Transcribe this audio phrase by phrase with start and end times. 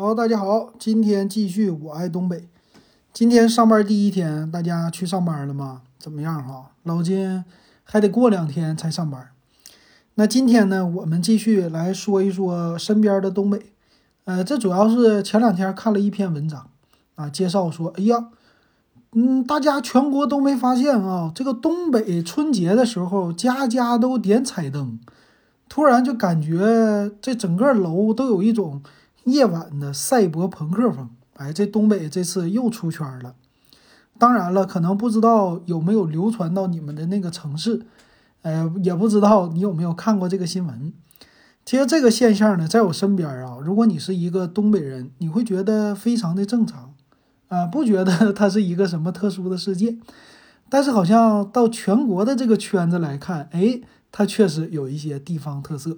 [0.00, 2.48] 好，大家好，今天继续我爱东北。
[3.12, 5.82] 今天上班第一天，大家去上班了吗？
[5.98, 6.70] 怎么样哈？
[6.84, 7.44] 老金
[7.82, 9.30] 还得过两天才上班。
[10.14, 13.72] 那今天呢，我们继续来说一说身边的东北。
[14.22, 16.68] 呃，这主要是前两天看了一篇文章
[17.16, 18.28] 啊，介绍说，哎呀，
[19.14, 25.00] 嗯，大家全国都没发现啊，这个东北春节的时候家家都点彩灯，
[25.68, 28.80] 突然就感觉这整个楼都有一种。
[29.28, 33.34] 夜晚的赛博朋克风，哎，这东北这次又出圈了。
[34.18, 37.82] 当然了，可能不知道有没有流传到你们的那个城市，
[38.42, 40.92] 呃，也不知道你有没有看过这个新闻。
[41.64, 46.94] 其实这个现象呢，在我身边啊，如果你是一个东北人，你会觉得非常的正常，
[47.48, 50.00] 啊，不觉得 它是一个什么特殊的事件。
[50.70, 55.94] 但是好像到全国的这个圈子来看，哎，它确实有一些地方特色。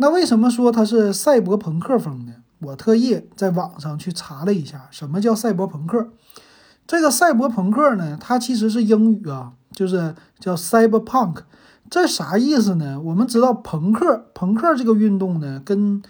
[0.00, 2.32] 那为什么说它是赛博朋克风呢？
[2.60, 6.08] 我特意在网上去查了一下，什么叫赛博朋克？
[6.86, 11.42] 这个赛博朋克呢，它其实是英语啊，就是叫 cyberpunk。
[11.90, 12.98] 这啥意思呢？
[12.98, 16.02] 我们知道朋克，朋克这个运动呢，跟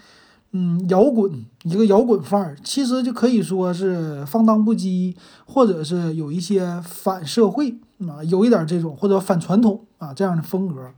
[0.53, 10.91] 嗯摇滚一个摇滚范儿，其实就可以说是放荡不羁，或者是有一些反社会啊，有一点这种或者反传统啊这样的风格。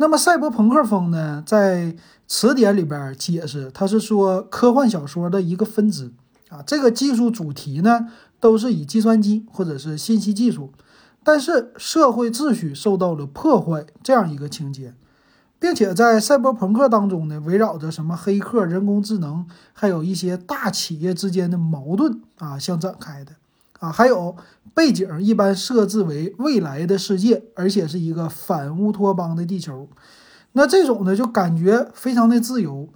[0.00, 1.96] 那么赛博朋克风呢，在
[2.28, 6.12] 词典里边解释，它是说科幻小说的一个分支
[6.50, 6.62] 啊。
[6.66, 10.70] 这个技术主题呢，都是以计算机或者是信息技术，
[11.24, 14.92] 但是社会秩序受到了破坏这样一个情节，
[15.58, 23.32] 并且在赛博朋克当中呢，围绕着什么黑客、人工智能，还有一些大企业之间的矛盾啊相展开的。
[23.80, 24.36] 啊，还有
[24.74, 29.88] 背景一般设置为未来的世界，而且是一个反乌托邦的地球。
[30.58, 32.88] 那这种呢，就感觉非常的自由。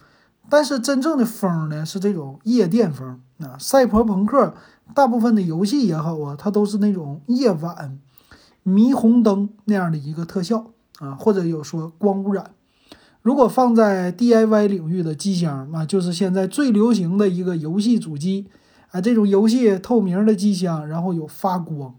[0.51, 3.21] 但是真正的风呢，是这种夜店风。
[3.39, 4.53] 啊，赛博朋克
[4.95, 8.01] 大部分的游戏也好啊，它都是那种夜晚
[8.67, 12.51] 霓虹灯那样的一个特效啊，或者有说光污染。
[13.23, 18.49] 如果放在 DIY 领域的机箱，那就是现在最流行的一个游戏主机。
[18.91, 21.95] 啊，这种游戏透明的机箱，然后有发光，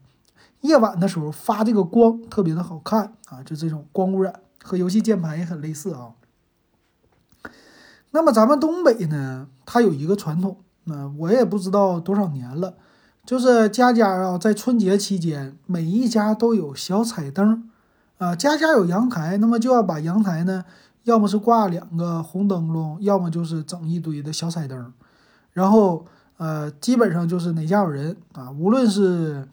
[0.60, 6.14] 夜晚的时候发这个光特别的好看啊，就这种光污染和游戏键盘也很类似啊。
[8.10, 12.76] 那么咱们东北呢，它有一个传统，那我也不知道多少年了，
[13.26, 17.70] 就是家家啊在春节期间，每一家都有小彩灯
[18.18, 20.66] 啊，家家有阳台，那么就要把阳台呢，
[21.04, 24.92] 要么是挂两个红灯笼，要么就是整一堆的小彩灯，
[25.52, 26.06] 然后。
[26.38, 29.48] 呃，基本上就是哪家有人啊，无论是，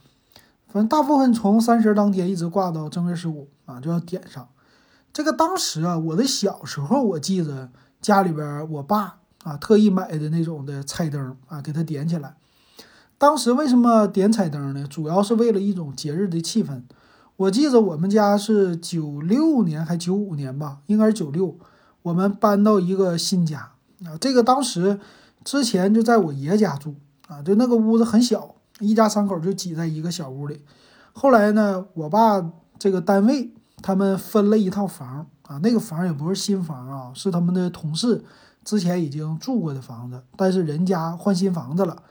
[0.67, 4.49] 反正大部分从三十当天一直挂到正月十五啊，就要点上。
[5.13, 12.37] 这个当时啊，我的小时候我记着家里边我爸啊特意买的那种的彩灯啊，给它点起来。
[13.19, 14.87] 当时为什么点彩灯呢？
[14.89, 16.83] 主要是为了一种节日的气氛。
[17.37, 21.57] 我记着我们家是九六年还九五年吧，应该是九六，
[22.03, 23.73] 我们搬到一个新家
[24.05, 25.01] 啊，这个当时。
[25.43, 26.97] 之前就在我爷家住
[27.27, 30.61] 啊，就那个屋子很小，一家三口就挤在一个小屋里。
[31.15, 33.51] 后来呢，我爸这个单位
[33.83, 38.25] 他们分了一套房啊，那个房也不是新房啊，是他们的同事
[38.65, 42.03] 之前已经住过的房子，但是人家换新房子了，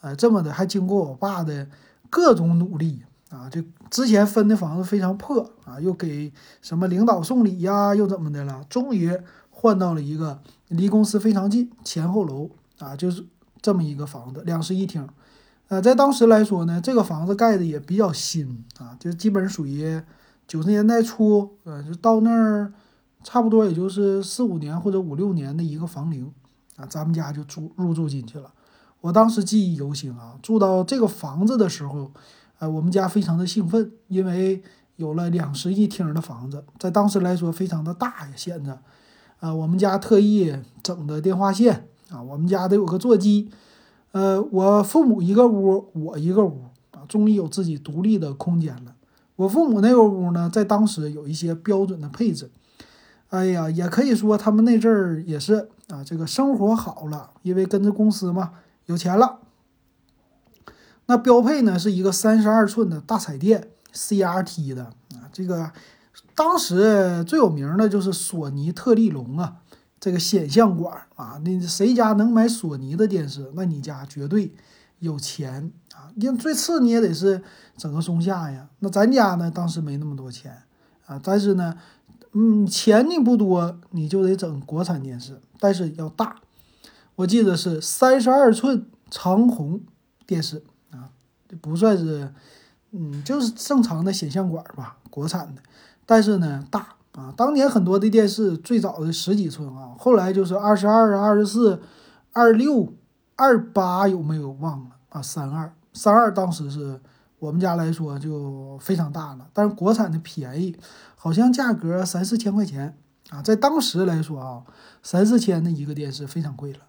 [0.00, 1.68] 呃，这么的还经过我爸的
[2.08, 6.32] 各种努力啊，就之前分的房子非常破啊，又给
[6.62, 9.16] 什么领导送礼呀，又怎么的了，终于
[9.50, 12.50] 换到了一个离公司非常近，前后楼。
[12.80, 13.22] 啊，就是
[13.60, 15.06] 这么一个房子，两室一厅，
[15.68, 20.00] 呃，在当时来说呢，这个房子盖的也比较新啊，就基本属于
[20.50, 22.72] 九十年代初，呃，就到那儿
[23.22, 26.28] 差不多也就是四五年或者五六年的一个房龄
[26.74, 28.52] 啊，咱们家就住入住进去了。
[29.00, 32.10] 我当时记忆犹新啊，住到这个房子的时候，
[32.58, 34.60] 呃，我们家非常的兴奋，因为
[34.96, 38.80] 有了两室一厅的房子，在当时来说非常的大呀，显得，
[39.38, 41.86] 啊，我们家特意整的电话线。
[42.08, 43.48] 啊，我们家得有个座机，
[44.10, 48.96] 呃，我父母一个屋，我一个屋，啊，终于有自己独立的空间了。
[49.40, 52.50] 我父母那个屋呢，在当时有一些标准的配置，
[53.30, 58.50] 哎呀，也可以说他们那阵儿也是啊，这个生活好了，因为跟着公司嘛，
[58.84, 59.38] 有钱了。
[61.06, 64.84] 那标配呢是一个三十二寸的大彩电，CRT 的
[65.14, 65.72] 啊，这个
[66.34, 69.56] 当时最有名的就是索尼特立龙啊。
[69.98, 73.50] 这个显像管啊，那谁家能买索尼的电视？
[73.54, 74.52] 那你家绝对
[75.00, 76.08] 有钱啊！
[76.14, 77.42] 你最次你也得是
[77.76, 78.68] 整个松下呀。
[78.78, 80.62] 那咱家呢，当时没那么多钱
[81.06, 81.74] 啊，但是呢，
[82.32, 86.36] 嗯，钱你不多，你就得整国产电视，但是要大。
[87.16, 89.80] 我记得是三十二寸长虹
[90.26, 91.10] 电视啊，
[91.60, 92.32] 不算是，
[92.92, 95.62] 嗯，就是正常的显像管吧，国产的，
[96.06, 97.32] 但是呢大啊。
[97.36, 101.82] 当年很多的电视最早的十几寸啊，后来就是二十二啊、二十四、
[102.32, 102.92] 二六、
[103.40, 105.22] 二八有没有忘了啊？
[105.22, 107.00] 三二三二当时是
[107.38, 110.76] 我们家来说就非常大了，但是国产的便宜，
[111.16, 112.94] 好像价格三四千块钱
[113.30, 114.62] 啊，在当时来说啊，
[115.02, 116.80] 三四千的一个电视非常贵了。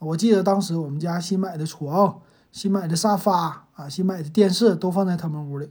[0.00, 2.20] 我记得当时我们家新买的床、
[2.50, 5.68] 新买的沙发啊、新买的电视都放在他们屋里，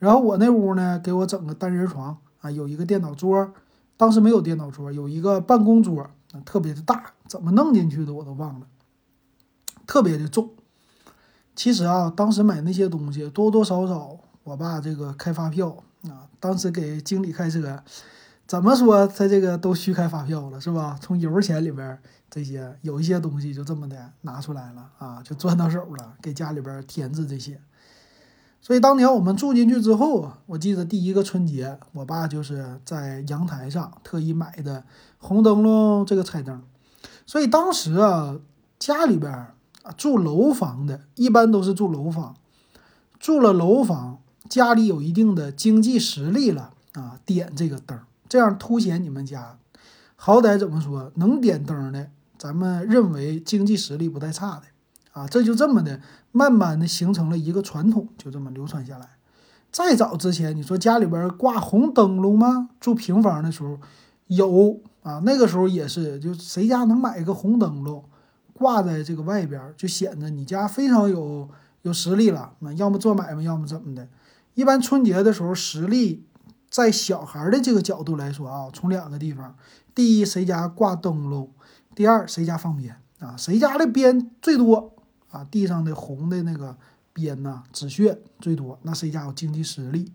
[0.00, 3.52] 然后我那屋呢，给我整个单人床啊，有一个电脑桌，
[3.96, 6.10] 当时没有电脑桌，有一个办公桌，
[6.44, 8.66] 特别的大，怎么弄进去的我都忘了，
[9.92, 10.48] 特别的重。
[11.54, 17.78] 其实啊，当时买那些东西多多少少，我爸这个开发票啊，当时给经理开车，
[18.46, 20.98] 怎么说他这个都虚开发票了，是吧？
[20.98, 21.98] 从油钱里边。
[22.30, 27.60] 这些有一些东西就这么的拿出来了啊，就赚到手了，给家里边添置这些。
[28.62, 34.82] 所以当年我们住进去之后，我记得第一个春节，我爸就是在阳台上特意买的
[35.18, 36.62] 红灯笼这个彩灯。
[37.26, 38.38] 所以当时啊，
[38.78, 39.48] 家里边
[39.82, 42.34] 啊住楼房的，一般都是住楼房，
[43.18, 47.98] 住了楼房，家里有一定的经济实力了啊，点这个灯，
[48.28, 49.58] 这样凸显你们家，
[50.16, 52.10] 好歹怎么说能点灯的。
[52.38, 54.62] 咱们认为经济实力不太差的
[55.12, 56.00] 啊，这就这么的
[56.32, 59.10] 慢慢的形成了一个传统，就这么流传下来。
[59.70, 62.70] 再早之前，你说家里边挂红灯笼吗？
[62.80, 63.78] 住平房的时候
[64.26, 68.04] 有啊，那个时候也是，就谁家能买一个红灯笼
[68.52, 71.48] 挂在这个外边，就显得你家非常有
[71.82, 72.54] 有实力了。
[72.60, 74.08] 那要么做买卖，要么怎么的。
[74.54, 76.24] 一般春节的时候，实力
[76.70, 79.56] 在小孩的这个角度来说啊，从两个地方，
[79.94, 81.50] 第一，谁家挂灯笼。
[81.94, 83.36] 第二，谁家放鞭啊？
[83.36, 84.94] 谁家的鞭最多
[85.30, 85.44] 啊？
[85.50, 86.76] 地上的红的那个
[87.12, 90.10] 鞭呐，纸屑最多，那谁家有经济实力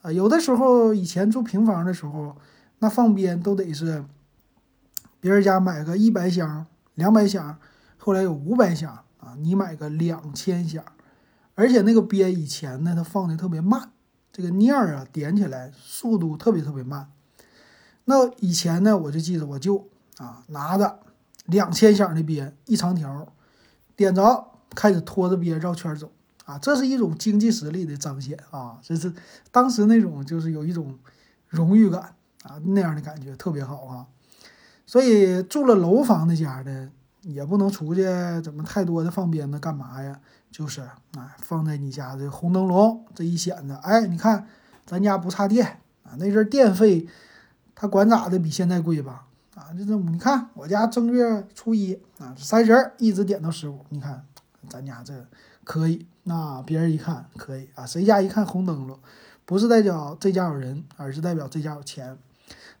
[0.00, 0.10] 啊？
[0.10, 2.36] 有的时候以前住平房的时候，
[2.78, 4.04] 那放鞭都得是
[5.20, 7.58] 别人家买个一百箱、两百响，
[7.96, 10.84] 后来有五百响啊，你买个两千响，
[11.54, 13.90] 而且那个鞭以前呢，它放的特别慢，
[14.32, 17.10] 这个念儿啊点起来速度特别特别慢。
[18.04, 19.88] 那以前呢，我就记得我舅。
[20.18, 21.00] 啊，拿着
[21.46, 23.32] 两千响的鞭，一长条，
[23.96, 26.12] 点着，开始拖着鞭绕圈走。
[26.44, 28.78] 啊，这是一种经济实力的彰显啊！
[28.82, 29.12] 这是
[29.50, 30.98] 当时那种就是有一种
[31.48, 34.06] 荣誉感啊，那样的感觉特别好啊。
[34.92, 36.86] 所以住了楼房的家的
[37.22, 38.04] 也不能出去，
[38.42, 40.20] 怎么太多的放鞭子干嘛呀？
[40.50, 44.46] 就是啊，放在你家的红灯笼，这一显着，哎，你看
[44.84, 45.66] 咱家不差电
[46.02, 46.12] 啊。
[46.18, 47.08] 那阵电费
[47.74, 49.24] 他管咋的，比现在贵吧？
[49.54, 54.22] 啊，就这你看，我家正月初一啊，三十一直点到十五，你看
[54.68, 55.26] 咱家这
[55.64, 56.06] 可以。
[56.24, 58.98] 那别人一看可以啊，谁家一看红灯笼，
[59.46, 62.18] 不是代表这家有人，而是代表这家有钱。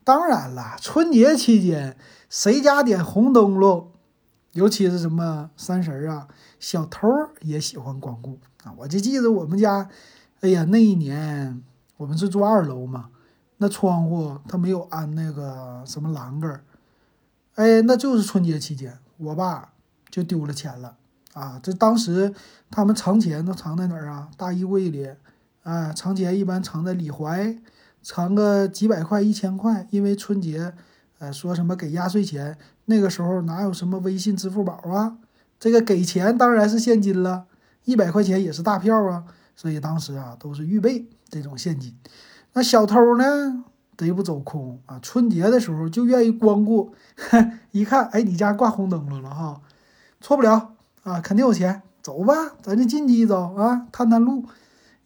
[0.04, 1.96] 当然了，春节期间
[2.28, 3.90] 谁家点红灯笼，
[4.52, 6.28] 尤其是什么三十啊，
[6.58, 7.08] 小偷
[7.40, 8.72] 也喜欢光顾啊。
[8.78, 9.88] 我就记得我们家，
[10.40, 11.62] 哎呀，那一年
[11.96, 13.10] 我们是住二楼嘛。
[13.58, 16.64] 那窗户它没有安那个什么栏杆儿
[17.54, 19.72] 哎，那就是春节期间，我爸
[20.10, 20.96] 就丢了钱了
[21.34, 21.60] 啊！
[21.62, 22.34] 这当时
[22.70, 24.28] 他们藏钱都藏在哪儿啊？
[24.36, 25.08] 大衣柜里，
[25.62, 27.56] 啊，藏钱一般藏在里怀，
[28.02, 30.74] 藏个几百块、一千块，因为春节，
[31.18, 35.16] 呃，说什么给压岁钱，那个时候哪有什么微信、支付宝啊？
[35.60, 37.44] 这个给钱当然是现金了，
[37.84, 41.94] 一百块钱也是大票啊，所以当时啊都是预备这种现金。
[42.54, 43.64] 那小偷呢，
[43.96, 44.98] 贼不走空啊！
[45.00, 46.92] 春节的时候就愿意光顾，
[47.70, 49.60] 一看，哎，你家挂红灯笼了哈，
[50.20, 54.44] 错不了啊，肯定有钱，走吧，咱就进去一遭啊，探探路。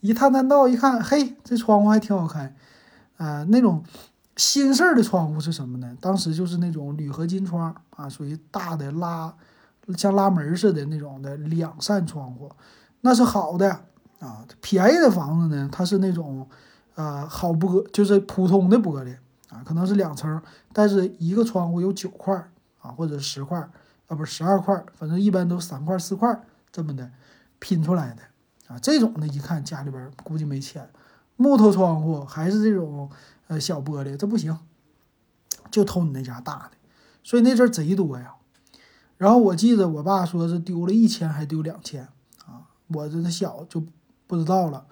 [0.01, 2.55] 一探探道，一看，嘿，这窗户还挺好开，
[3.17, 3.83] 啊，那种
[4.37, 5.97] 新式的窗户是什么呢？
[6.01, 9.35] 当时就是那种铝合金窗啊，属于大的拉，
[9.97, 12.51] 像拉门似的那种的两扇窗户，
[13.01, 13.71] 那是好的
[14.19, 14.45] 啊。
[14.61, 16.49] 便宜的房子呢，它是那种。
[16.97, 19.15] 呃，好玻就是普通的玻璃
[19.51, 20.41] 啊，可能是两层，
[20.73, 22.35] 但是一个窗户有九块
[22.81, 26.41] 啊，或者十块啊，不是十二块，反正一般都三块四块
[26.73, 27.11] 这么的
[27.59, 28.23] 拼出来的
[28.69, 28.79] 啊。
[28.79, 30.89] 这种的一看家里边估计没钱，
[31.37, 33.11] 木头窗户还是这种
[33.47, 34.59] 呃小玻璃，这不行，
[35.71, 36.73] 就偷你那家大的，
[37.23, 38.35] 所以那阵贼多呀。
[39.17, 42.09] 然后我记得我爸说是丢了一千还丢两千
[42.47, 43.83] 啊，我这小就
[44.27, 44.87] 不知道了。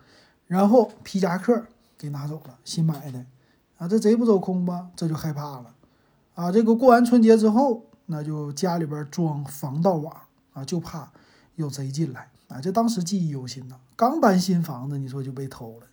[0.47, 1.67] 然后皮夹克。
[1.97, 3.25] 给拿走了，新买的，
[3.79, 4.91] 啊，这贼不走空吧？
[4.95, 5.75] 这就害怕了，
[6.35, 10.15] 啊，这个过完春节之后，那就家里边装防盗网
[10.53, 11.11] 啊，就怕
[11.55, 12.61] 有贼进来啊。
[12.61, 15.87] 这当时记忆犹新呐，刚搬新房子，你说就被偷了。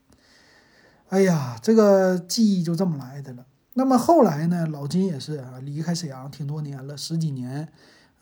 [1.12, 3.46] 哎呀，这个记忆就这么来的了。
[3.74, 7.68] 那么后来呢，老金也是啊，离开沈阳挺多年了，十几年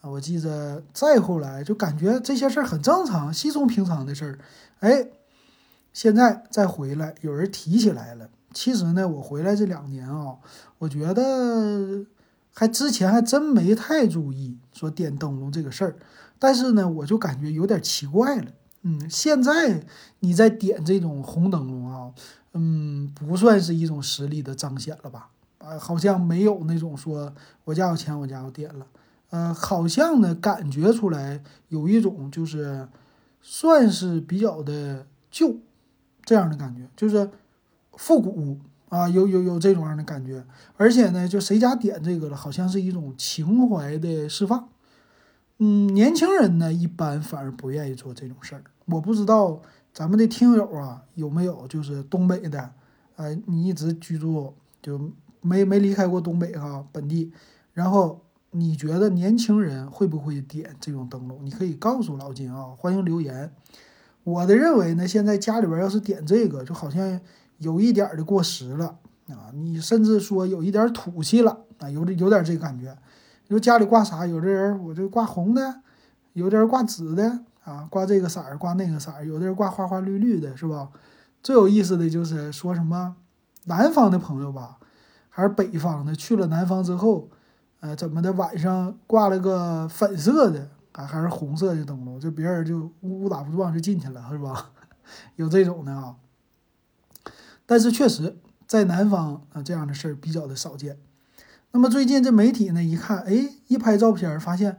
[0.01, 0.09] 啊。
[0.09, 4.39] 我记着再后来就感觉这些事儿很正常，稀松平常的事儿。
[4.79, 5.05] 哎，
[5.93, 8.27] 现在再回来，有人提起来了。
[8.55, 10.37] 其实呢，我回来这两年啊，
[10.79, 12.03] 我觉得
[12.55, 15.95] 还之前还真没太注意说点灯笼这个事儿，
[16.39, 18.51] 但是呢，我就感觉有点奇怪了。
[18.81, 19.83] 嗯，现在
[20.19, 22.11] 你在点这种红灯笼啊，
[22.53, 25.29] 嗯，不算是一种实力的彰显了吧？
[25.57, 27.33] 啊，好像没有那种说
[27.65, 28.87] 我家有钱，我家要点了。
[29.29, 32.87] 呃，好像呢，感觉出来有一种就是
[33.41, 35.57] 算是比较的旧
[36.23, 37.29] 这样的感觉，就是。
[37.93, 38.57] 复古
[38.87, 40.41] 啊，有有有这种样的感觉，
[40.77, 44.69] 而且呢，就谁家点这个了，好像是一种情怀的释放。
[45.59, 48.63] 嗯，年轻人呢，一般反而不愿意做这种事儿。
[48.85, 49.61] 我不知道
[49.93, 52.71] 咱们的听友啊，有没有就是东北的，
[53.15, 55.11] 呃，你一直居住就
[55.41, 57.31] 没没离开过东北哈本地，
[57.73, 61.39] 然后你觉得年轻人会不会点这种灯笼？
[61.43, 63.53] 你可以告诉老金啊，欢迎留言。
[64.23, 67.19] 我的认为呢，现在家里边要是点这个，就好像。
[67.59, 68.97] 有一点的过时了
[69.27, 72.97] 啊，你甚至说有一点土气了啊，有有点这个感觉。
[73.49, 74.27] 你说家里挂啥？
[74.27, 75.81] 有的人我就挂红的，
[76.33, 80.89] 有的人挂紫的啊，挂这个色儿，挂那个色儿，有的人挂花花绿绿的，是吧？
[81.41, 83.15] 最有意思的就是说什么
[83.65, 84.77] 南方的朋友吧，
[85.29, 87.27] 还是北方的，去了南方之后，
[87.79, 94.69] 呃，怎么的晚上挂了个粉色的啊，还是红色的灯笼，就别人就误打误撞就进去了，是吧？
[95.37, 96.17] 有这种的啊。
[97.65, 98.37] 但是确实，
[98.67, 100.99] 在南方啊，这样的事儿比较的少见。
[101.71, 104.77] 那么最近这媒体呢，一看，哎，一拍照片，发现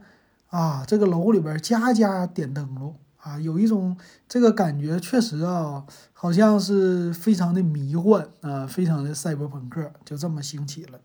[0.49, 3.95] 啊，这个楼里边家家点灯笼啊，有一种
[4.27, 10.99] 这个感觉，确实啊，好像是非常的迷幻啊，非常的赛博朋克，就这么兴起了。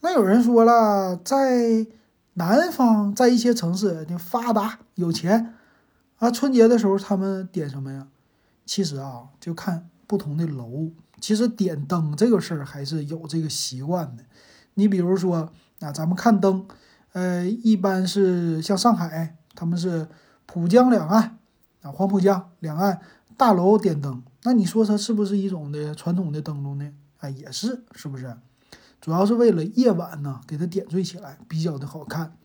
[0.00, 1.86] 那有人说了，在
[2.34, 5.54] 南方，在一些城市，你发达有钱
[6.18, 8.08] 啊，春节的时候他们点什么呀？
[8.66, 9.88] 其实啊，就看。
[10.08, 10.88] 不同的楼，
[11.20, 14.24] 其实点灯这个事儿还是有这个习惯的。
[14.78, 16.64] 你比如说啊，咱们看灯，
[17.12, 20.06] 呃，一般是像上海，他们是
[20.46, 21.36] 浦江两岸
[21.82, 23.00] 啊，黄浦江两岸
[23.36, 24.22] 大楼点灯。
[24.44, 26.92] 那你说它是不是一种的传统的灯笼呢？
[27.18, 28.36] 啊，也是，是不是？
[29.00, 32.36] 主要是为了夜晚呢，给它点缀起来，比较的好看。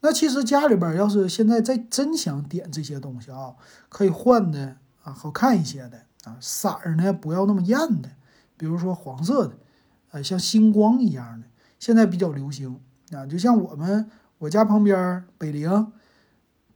[0.00, 3.54] 那其实家里边要是现在再真想点这些东西啊，
[3.90, 6.06] 可以换的啊，好看一些的。
[6.24, 8.08] 啊，色儿呢不要那么艳的，
[8.56, 9.52] 比如说黄色的，
[10.10, 11.46] 呃，像星光一样的，
[11.78, 12.80] 现在比较流行
[13.12, 13.26] 啊。
[13.26, 15.92] 就像我们我家旁边北陵，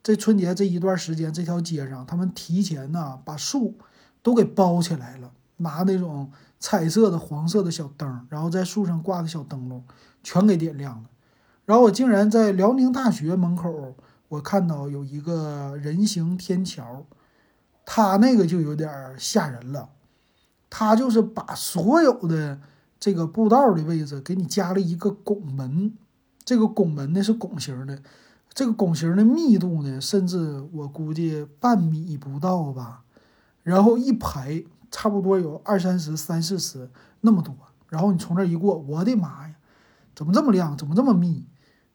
[0.03, 3.77] 这春节这一段时间，这条街上他们提前呢把树
[4.23, 9.85] 都给包起来了，拿那种彩色的黄色的小灯，然后在树上挂的小灯笼
[10.23, 11.11] 全给点亮了。
[11.65, 13.95] 然后我竟然在辽宁大学门口，
[14.29, 17.07] 我看到有一个人行天桥。
[17.93, 18.89] 他那个就有点
[19.19, 19.89] 吓人了，
[20.69, 22.61] 他就是把所有的
[23.01, 25.97] 这个步道的位置给你加了一个拱门，
[26.45, 28.01] 这个拱门呢是拱形的，
[28.53, 33.03] 这个拱形的密度呢，甚至我估计半米不到吧，
[33.63, 36.91] 然后一排差不多有二三十、三四十
[37.23, 37.57] 那么多，
[37.89, 39.55] 然后你从这一过，我的妈呀，
[40.15, 41.47] 怎么这么亮，怎么这么密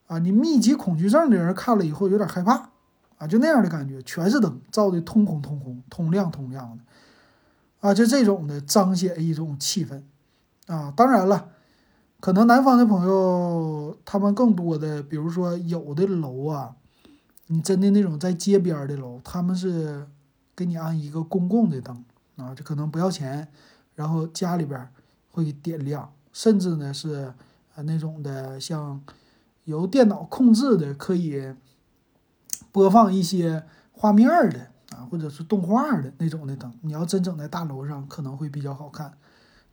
[0.08, 0.18] 啊？
[0.18, 2.72] 你密集恐惧症的人看了以后有点害怕。
[3.18, 6.84] 啊，就那样的感觉，全是灯，照的通红通红，通亮通亮的，
[7.80, 10.02] 啊，就这种的彰显一种气氛，
[10.68, 11.50] 啊，当然了，
[12.20, 16.76] 可能南方的朋友他们更多的，比如说有的楼啊，
[17.48, 20.08] 你真的那种在街边的楼，他们是
[20.56, 22.04] 给你安一个公共的灯，
[22.38, 23.48] 啊，就可能不要钱，
[23.96, 24.90] 然后家里边
[25.32, 27.34] 会点亮，甚至呢是
[27.76, 29.02] 呃那种的像
[29.66, 31.54] 由电脑控制的可以。
[32.72, 39.14] 播放一些画面的啊，或者是动画的那种的灯，你要真整在大楼上，可能会比较好看。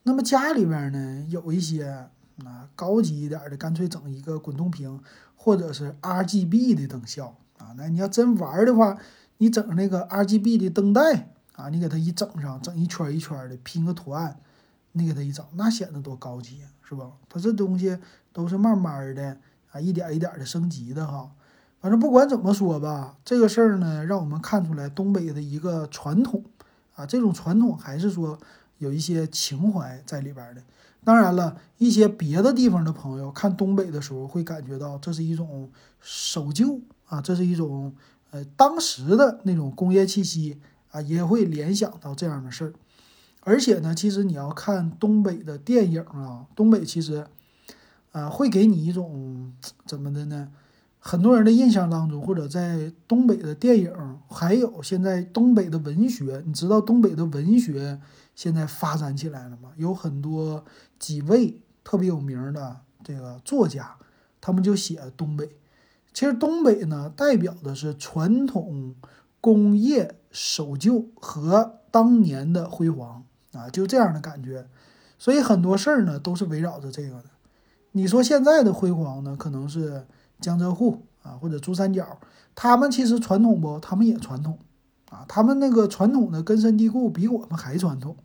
[0.04, 2.08] 那么家里边呢，有一些
[2.44, 5.00] 啊高级一点的，干脆整一个滚动屏，
[5.36, 7.74] 或者是 RGB 的灯效啊。
[7.76, 8.98] 那你要真玩的话，
[9.38, 14.38] 你整那个 RGB 的灯带啊，你给它一整上，整一圈一圈的拼个图案，
[14.92, 17.10] 你给它一整，那显得多高级，是吧？
[17.28, 17.96] 它这东西
[18.32, 19.36] 都是慢慢的
[19.70, 21.30] 啊，一点一点的升级的哈。
[21.80, 26.44] 反正不管怎么说吧，这个事儿呢，让我们看出来东北的一个传统
[26.94, 28.38] 啊，这种传统还是说
[28.82, 30.62] 有一些情怀在里边的。
[31.04, 35.70] 当然了，一些别的地方的朋友看东北的时候，会感觉到这是一种
[36.00, 37.94] 守旧啊，这是一种
[38.30, 40.58] 呃当时的那种工业气息
[40.90, 42.72] 啊，也会联想到这样的事儿。
[43.44, 47.26] 而且呢，其实你要看东北的电影啊，东北其实
[48.12, 49.52] 啊会给你一种
[49.86, 50.50] 怎么的呢？
[51.04, 53.92] 很多人的印象当中，或者在东北的电影，
[54.28, 58.00] 还有现在东北的文学，你知道东北的文学
[58.34, 59.70] 现在发展起来了嘛？
[59.76, 60.64] 有很多
[60.98, 63.96] 几位特别有名的这个作家，
[64.40, 65.56] 他们就写东北。
[66.12, 68.94] 其实东北呢，代表的是传统
[69.40, 74.68] 工业守旧和当年的辉煌啊，就这样的感觉。
[75.18, 77.24] 所以很多事儿呢，都是围绕着这个的。
[77.92, 80.06] 你说现在的辉煌呢，可能是。
[80.40, 82.18] 江浙沪啊，或者珠三角，
[82.56, 83.78] 他们其实传统不？
[83.78, 84.58] 他们也传统
[85.12, 88.16] 啊，他们那个传统的根深蒂固，比我们还传统。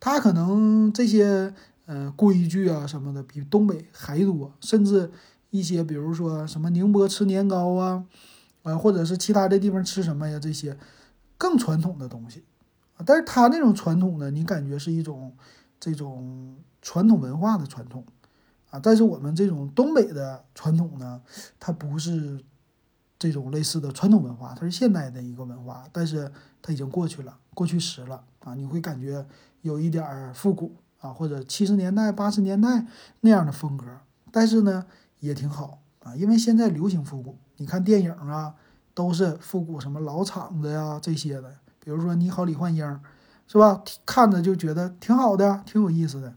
[0.00, 1.52] 他可能这些
[1.84, 5.10] 呃规矩啊什么的，比东北还多，甚至
[5.50, 8.06] 一些比如说什么宁波吃年糕啊，
[8.62, 10.78] 啊，或者是其他的地方吃什么呀，这些
[11.36, 12.42] 更传统的东西。
[13.04, 15.34] 但是他那种传统呢，你感觉是一种
[15.78, 18.02] 这种传统文化的传统。
[18.70, 21.20] 啊，但是我们这种东北的传统呢，
[21.60, 22.40] 它不是
[23.24, 29.24] 这种类似的传统文化，它是现代的一个文化，但是它已经过去了，过去时了啊，你会感觉
[29.62, 32.84] 有一点儿复古啊，或者七十年代、八十年代
[33.20, 33.86] 那样的风格，
[34.30, 34.84] 但是呢
[35.20, 38.54] 也挺好啊，因为现在流行复古，你看电影啊
[38.92, 41.50] 都是复古，什么老厂子呀这些的，
[41.80, 42.84] 比如说《你好，李焕英》，
[43.46, 43.82] 是吧？
[44.04, 46.34] 看着就觉得挺好的，挺有意思的。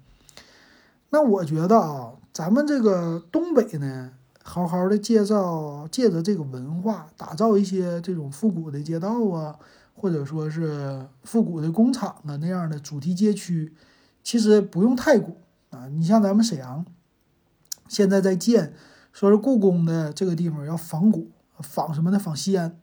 [1.09, 2.13] 那我觉得啊。
[2.33, 4.11] 咱们这个东北呢，
[4.49, 9.59] 好好的介绍，借着这个文化，打造一些这种复古的街道啊，
[9.93, 13.73] 或者说是复古的工厂啊那样的主题街区，
[14.23, 15.89] 其实不用太古啊。
[15.89, 16.85] 你像咱们沈阳，
[17.89, 18.73] 现在在建，
[19.11, 22.17] 说是故宫的这个地方要仿古，仿什么呢？
[22.17, 22.79] 仿西安。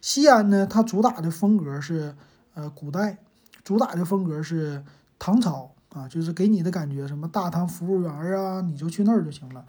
[0.00, 2.16] 西安呢，它主打的风格是
[2.54, 3.18] 呃古代，
[3.62, 4.82] 主打的风格是
[5.20, 5.70] 唐朝。
[5.90, 9.64] 啊，就是给你的感觉，什么大唐服务员啊，你就去那儿就行了。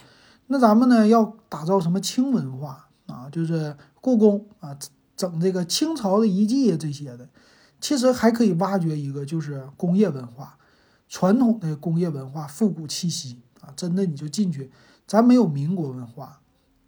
[0.48, 3.30] 那咱们呢，要打造什么清文化啊？
[3.30, 4.78] 就是故宫啊，
[5.16, 7.28] 整这个清朝的遗迹啊这些的。
[7.80, 10.58] 其实还可以挖掘一个，就是工业文化，
[11.10, 13.74] 传统的工业文化，复古气息啊。
[13.76, 14.72] 真的，你就进去，
[15.06, 16.40] 咱没有民国文化，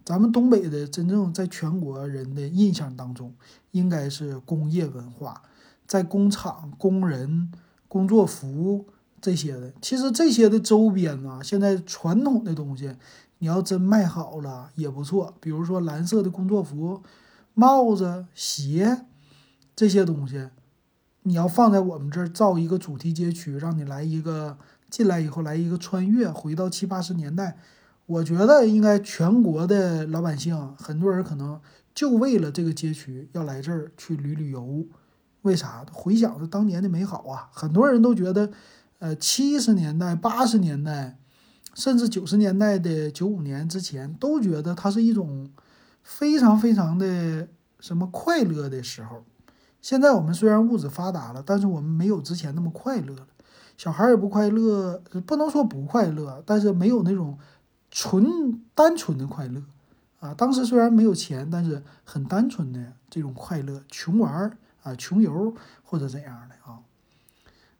[0.05, 3.33] 咱们东北的真正在全国人的印象当中，
[3.71, 5.41] 应该是工业文化，
[5.85, 7.51] 在工厂工人
[7.87, 8.87] 工作服。
[9.21, 12.95] 这些的，其实这些的周边呢，现在传统的东西，
[13.39, 15.35] 你要真卖好了也不错。
[15.41, 17.03] 比如说蓝色的工作服、
[17.53, 19.05] 帽子、鞋
[19.75, 20.49] 这些东西，
[21.23, 24.57] 你要放在我们这儿造一个主题街区，让你来一个
[24.89, 27.57] 进来以后来一个穿越，回到七八十年代。
[28.05, 31.59] 我觉得应该全国的老百姓，很多人可能
[31.93, 34.85] 就为了这个街区要来这儿去旅旅游。
[35.41, 35.85] 为啥？
[35.91, 38.51] 回想着当年的美好啊，很多人都觉得。
[39.01, 41.17] 呃，七十年代、八十年代，
[41.79, 45.49] 甚至九十年代的九五年之前，都觉得它是一种
[46.03, 47.47] 非常非常的
[47.79, 49.23] 什么快乐的时候。
[49.81, 53.25] 现在我们虽然物质发达了，但是我们没有之前那么快乐了。
[53.77, 57.39] 小孩也不快乐，不能说不快乐，但是没有那种
[57.89, 59.63] 纯单纯的快乐
[60.19, 60.33] 啊。
[60.33, 64.51] 当时虽然没有钱，但是很单纯的这种快乐，穷玩
[64.83, 66.79] 啊，穷游或者怎样的啊。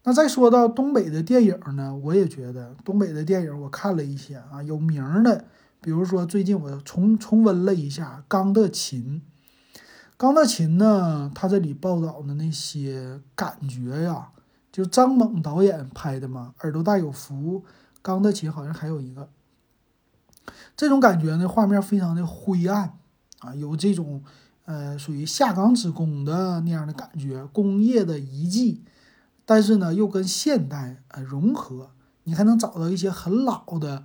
[0.03, 5.45] 那再说到东北的电影呢，我也觉得东北的电影我看了一些啊，有名的，
[5.81, 9.21] 比如说最近我重重温了一下《钢的琴》。
[10.15, 14.29] 《钢的琴》呢，他这里报道的那些感觉呀，
[14.71, 17.59] 就张猛导演拍的嘛，《耳朵大有福》，
[18.01, 19.29] 《钢的琴》好像还有一个，
[20.77, 22.97] 这种感觉呢，画面非常的灰暗
[23.39, 24.23] 啊，有这种
[24.63, 28.83] 呃属于下岗职工的那样的感觉，工业的遗迹。
[29.49, 31.89] 但是呢，又跟现代呃融合，
[32.25, 34.03] 你还能找到一些很老的、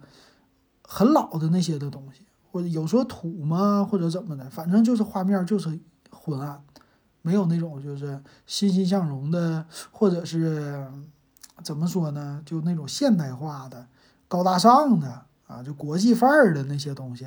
[0.83, 5.79] 很老的那些的东西，或者有说土吗，或者怎么的，反正就是画面就是
[6.11, 6.65] 昏暗，
[7.21, 10.91] 没有那种就是欣欣向荣的，或者是
[11.63, 13.87] 怎么说呢，就那种现代化的、
[14.27, 17.27] 高大上的啊，就国际范儿的那些东西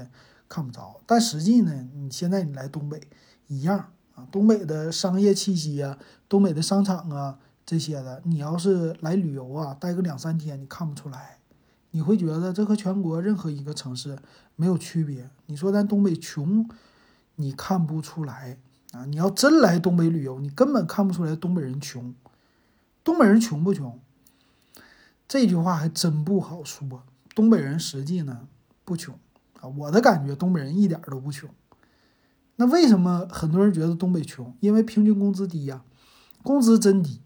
[0.49, 0.99] 看不着。
[1.05, 2.99] 但实际呢，你现在你来东北
[3.45, 7.37] 一样啊，东北的商业气息啊，东北的商场啊。
[7.67, 11.39] 这些的，你要是来旅游啊，待个两三天，你看不出来，
[11.91, 14.17] 你会觉得这和全国任何一个城市
[14.55, 15.29] 没有区别。
[15.47, 16.65] 你说咱东北穷，
[17.35, 18.57] 你看不出来
[18.93, 19.03] 啊？
[19.07, 22.15] 你要真来东北旅游，你根本看不出来东北人穷。
[23.03, 23.99] 东北人穷不穷？
[25.27, 27.03] 这句话还真不好说。
[27.35, 28.47] 东北人实际呢
[28.85, 29.13] 不穷
[29.59, 31.49] 啊，我的感觉东北人一点都不穷。
[32.55, 34.55] 那为什么很多人觉得东北穷？
[34.61, 35.83] 因为平均工资低呀，
[36.41, 37.19] 工资真低，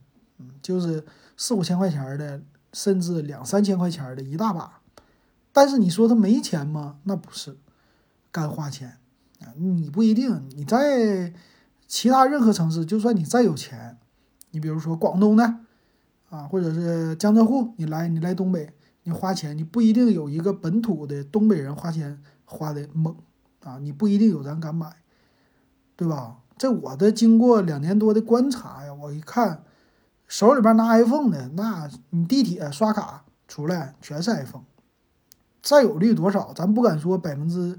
[0.62, 1.04] 就是
[1.38, 2.42] 四五千块钱的，
[2.74, 4.80] 甚至两三千块钱的一大把。
[5.52, 6.98] 但是你说他没钱吗？
[7.04, 7.58] 那不是，
[8.32, 8.98] 干花钱
[9.42, 9.54] 啊！
[9.58, 11.34] 你不一定，你在
[11.88, 13.98] 其他任何城市，就算你再有钱，
[14.52, 15.44] 你比如说广东的
[16.30, 18.74] 啊，或者是江浙沪，你来你来东北，
[19.04, 23.16] 你花钱，你不一定有一个本土的东北人花钱花的猛
[23.64, 24.96] 啊，你不一定有人敢买。
[25.98, 26.38] 对吧？
[26.58, 29.64] 在我的经过两年多的观察呀，我一看，
[30.32, 34.64] 手里边拿 iPhone 的，那你地铁刷卡出来全是 iPhone，
[35.62, 36.54] 占有率多少？
[36.54, 37.78] 咱不敢说百分之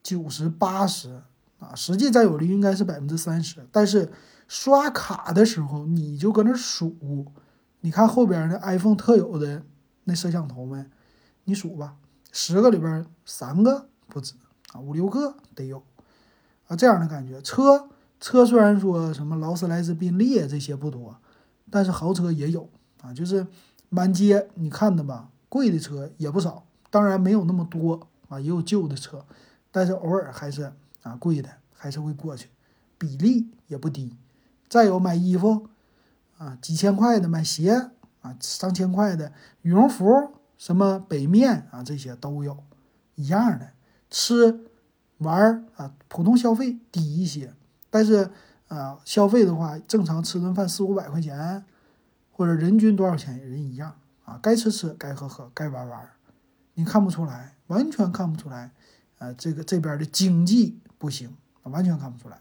[0.00, 1.22] 九十八十
[1.58, 3.66] 啊，实际占有率应该是百分之三十。
[3.72, 4.12] 但是
[4.46, 6.94] 刷卡的时候，你就搁那数，
[7.80, 9.64] 你看后边那 iPhone 特有的
[10.04, 10.86] 那摄像头没？
[11.42, 11.96] 你数吧，
[12.30, 14.34] 十个里边三个不止
[14.72, 15.82] 啊，五六个得有。
[16.68, 17.88] 啊，这样的感觉，车
[18.20, 21.16] 车虽然说什么劳斯莱斯、宾利这些不多，
[21.70, 22.68] 但是豪车也有
[23.02, 23.46] 啊，就是
[23.88, 29.24] 满街你看的吧，贵的车也不少，当然没有那么多啊，也有旧的车，
[29.70, 32.48] 但是偶尔还是啊贵的还是会过去，
[32.96, 34.14] 比例也不低。
[34.68, 35.68] 再有买衣服
[36.36, 40.04] 啊，几千块的买鞋啊，上千块的羽绒服，
[40.56, 42.56] 什么北面啊这些都有，
[43.14, 43.70] 一样的
[44.10, 44.64] 吃。
[45.18, 47.52] 玩啊，普通消费低一些，
[47.90, 48.30] 但是
[48.68, 51.64] 啊，消费的话，正常吃顿饭四五百块钱，
[52.32, 56.10] 或者人均多少钱人一样啊，该吃吃，该喝喝，该玩玩，
[56.74, 58.72] 你看不出来，完全看不出来，
[59.18, 62.40] 啊，这个这边的经济不行，完全看不出来，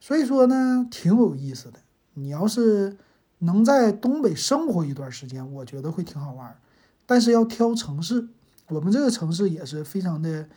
[0.00, 1.80] 所以说呢，挺有意思的。
[2.14, 2.96] 你要是
[3.40, 6.58] 能在东北生活一段时间，我觉得会挺好玩，
[7.04, 8.28] 但是要挑城市，
[8.68, 10.48] 我们这个城市也是非常的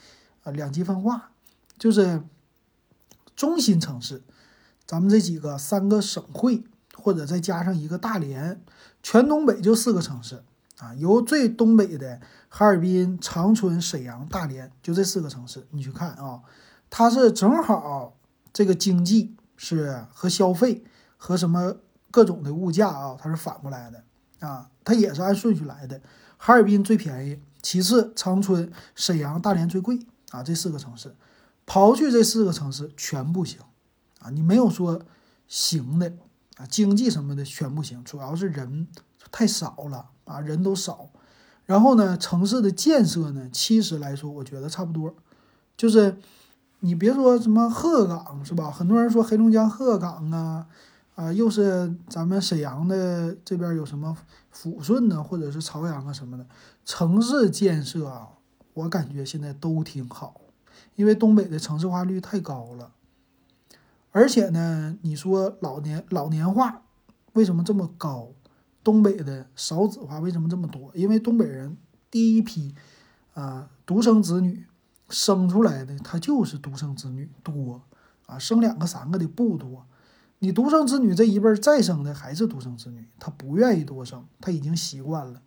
[0.43, 1.31] 呃两极分化。
[1.77, 2.21] 就是
[3.37, 4.21] 中心城市，
[4.89, 6.63] 咱们这几个三个省会，
[6.95, 8.59] 或者再加上一个大连，
[9.03, 10.43] 全东北就四个城市
[10.79, 10.95] 啊。
[10.95, 16.41] 由最东北的哈尔滨、长春、沈阳、大连，就这四个城市，你去看啊，
[16.89, 18.17] 它是正好
[18.51, 20.83] 这个经济是和消费
[21.17, 21.75] 和什么
[22.09, 24.03] 各种的物价啊，它是反过来的
[24.39, 26.01] 啊，它也是按顺序来的。
[26.37, 29.99] 哈尔滨最便宜，其次长春、沈阳、大连最贵
[30.31, 31.15] 啊，这四个城市。
[31.67, 33.59] 刨去这四个城市全不行，
[34.19, 35.01] 啊，你没有说
[35.47, 36.13] 行的
[36.57, 38.87] 啊，经济什么的全不行，主要是人
[39.31, 41.09] 太少了啊，人都少。
[41.65, 45.13] 然后呢，城市的建设呢，其实来说，我觉得差不多。
[45.77, 46.17] 就是
[46.79, 48.71] 你别说什么鹤岗是吧？
[48.71, 50.67] 很多人说黑龙江鹤岗啊，
[51.15, 54.17] 啊，又是咱们沈阳的这边有什么
[54.53, 56.45] 抚顺呢，或者是朝阳啊什么的，
[56.83, 58.27] 城市建设啊，
[58.73, 60.41] 我感觉现在都挺好。
[60.95, 62.91] 因为东北的城市化率太高了，
[64.11, 66.81] 而且呢，你说老年老年化
[67.33, 68.29] 为什么这么高？
[68.83, 70.91] 东北的少子化为什么这么多？
[70.95, 71.77] 因为东北人
[72.09, 72.73] 第一批
[73.33, 74.65] 啊独生子女
[75.09, 77.81] 生出来的，他就是独生子女多
[78.25, 79.85] 啊，生两个三个的不多。
[80.39, 85.41] 你独生子女这一辈儿再生的还是独生子女，他不愿意多生，他已经习惯了，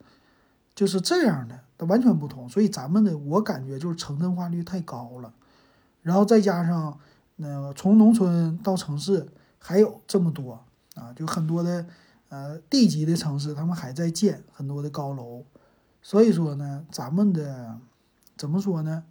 [0.75, 2.48] 就是这样的，他完全不同。
[2.48, 5.33] 所以咱们的我感觉就是城镇化率太高了。
[6.03, 6.98] 然后再加上，
[7.42, 9.26] 那个从农村到城市
[9.59, 11.85] 还有这么多啊，就很多的
[12.28, 15.44] 呃地级的城市，他们还在建很多的高楼，
[16.00, 17.76] 所以说呢，咱们的
[18.37, 19.05] 怎么说呢？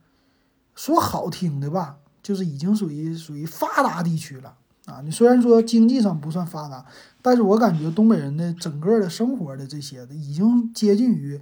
[0.73, 5.01] 说好听的吧，就是已经属于属于发达地区了啊。
[5.03, 6.85] 你虽然说经济上不算发达，
[7.21, 11.39] 但是我感觉东北人的整个的生活的这些的已经接近于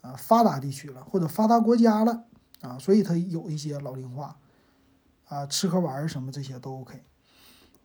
[0.00, 2.22] 啊发达地区了，或者发达国家了
[2.60, 4.36] 啊，所以它有一些老龄化。
[5.30, 7.04] 啊，吃喝玩什么这些都 OK。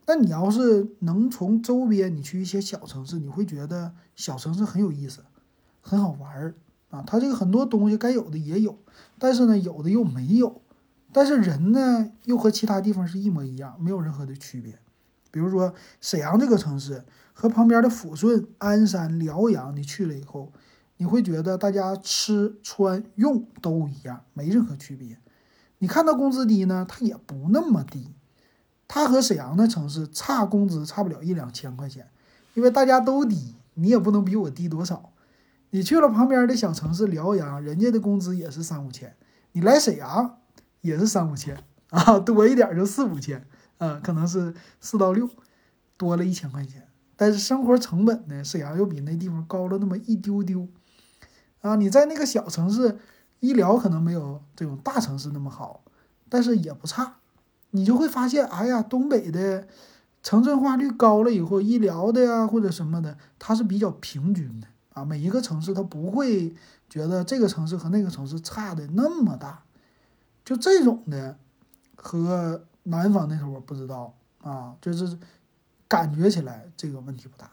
[0.06, 5.24] 那你要是能从周边你去一些小城市，你会觉得小城市很有意思，
[5.80, 6.54] 很好玩儿
[6.90, 7.04] 啊。
[7.06, 8.76] 它这个很多东西该有的也有，
[9.18, 10.60] 但是呢，有的又没有。
[11.12, 14.78] 但是人呢，又和其他地方是一模一样，没有任何的区别。
[15.30, 20.52] 比如说沈阳这个城市和旁边的抚顺、鞍山、辽阳，你去了以后，
[20.96, 25.18] 你会觉得大家吃穿用都一样，没任何区别。
[25.78, 28.14] 你看到工资低呢，它也不那么低，
[28.88, 32.08] 它和沈阳的城市差工资差不了一两千块钱，
[32.54, 35.12] 因为大家都低，你也不能比我低多少。
[35.70, 39.14] 你去了旁边的小城市辽阳，人家的工资也是三五千，
[39.52, 40.38] 你来沈阳
[40.80, 43.44] 也是三五千啊，多一点就四五千
[43.78, 45.28] 啊，可能是四到六，
[45.96, 46.88] 多了一千块钱。
[47.16, 50.68] 但是生活成本呢，沈阳又比那地方高了那么一丢丢。
[51.60, 52.98] 啊，你在那个小城市，
[53.46, 55.82] 医疗可能没有这种大城市那么好，
[56.28, 57.16] 但是也不差。
[57.70, 59.66] 你就会发现，哎呀，东北的
[60.22, 65.04] 城镇化率高了以后，医疗的呀或者什么的，它是比较平均的啊。
[65.04, 66.54] 每一个城市它不会
[66.88, 69.62] 觉得这个城市和那个城市差的那么大，
[70.44, 71.36] 就这种的
[71.96, 75.18] 和南方那头我不知道啊，就是
[75.86, 77.50] 感觉起来这个问题不大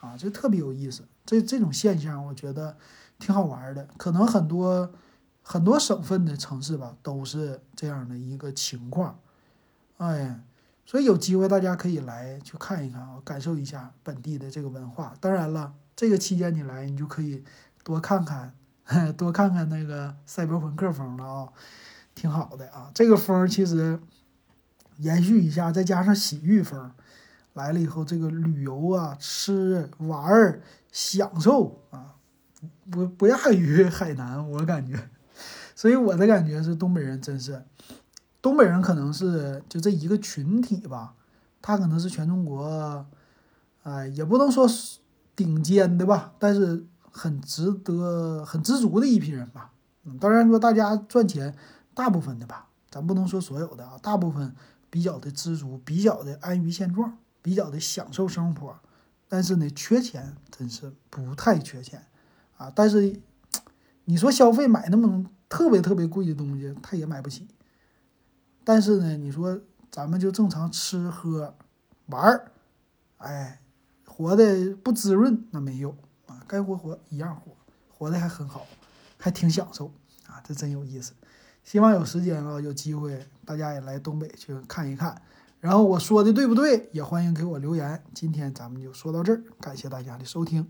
[0.00, 1.02] 啊，就特别有意思。
[1.26, 2.76] 这这种现象我觉得
[3.18, 4.92] 挺好玩的，可能很多
[5.44, 9.20] 很多省份的城市吧都是这样的一个情况。
[9.98, 10.40] 哎，
[10.84, 15.14] 所以有机会大家可以来去看一看啊，感受一下本地的这个文化。
[15.20, 17.44] 当然了，这个期间你来，你就可以
[17.84, 18.54] 多看看，
[19.16, 21.48] 多看看那个赛博朋克风了啊，
[22.14, 22.90] 挺好的啊。
[22.94, 24.00] 这个风其实
[24.96, 26.90] 延续一下，再加上洗浴风
[27.52, 32.16] 来了以后，这个旅游啊、吃玩儿、享受啊，
[32.90, 35.10] 不不亚于海南，我感觉。
[35.74, 37.62] 所以我的感觉是，东北人真是。
[38.40, 41.14] 东北人可能是就这一个群体吧，
[41.62, 43.06] 他可能是全中国，
[43.82, 44.68] 哎，也不能说
[45.34, 49.72] 顶尖的吧，但是很值得、很知足的一批人吧。
[50.04, 51.56] 嗯，当然说大家赚钱，
[51.94, 54.54] 大部分的吧，咱不能说所有的啊，大部分
[54.90, 58.76] 比较的知足，比较的安于现状，比较的享受生活。
[59.26, 62.04] 但是呢，缺钱真是不太缺钱
[62.58, 62.70] 啊。
[62.74, 63.20] 但是
[64.04, 67.46] 你说消费买那么特别特别贵的东西，他也买不起。
[68.64, 71.54] 但是呢，你说咱们就正常吃喝
[72.06, 72.50] 玩儿，
[73.18, 73.60] 哎，
[74.04, 77.52] 活的不滋润那没有啊，该活活一样活，
[77.88, 78.66] 活的还很好，
[79.16, 79.92] 还挺享受
[80.26, 81.12] 啊，这真有意思。
[81.62, 85.22] 希望有时间啊，有机会大家也来东北去看一看。
[85.60, 88.02] 然后我说的对不对，也欢迎给我留言。
[88.12, 90.68] 今天咱们就说到这儿，感谢大家的收听。